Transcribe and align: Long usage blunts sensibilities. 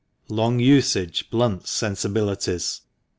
Long 0.29 0.57
usage 0.59 1.29
blunts 1.29 1.69
sensibilities. 1.69 2.81